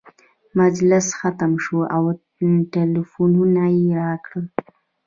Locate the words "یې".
3.79-3.89